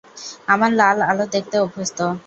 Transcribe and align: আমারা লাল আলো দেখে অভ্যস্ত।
আমারা 0.47 0.75
লাল 0.79 0.97
আলো 1.09 1.25
দেখে 1.33 1.57
অভ্যস্ত। 1.65 1.99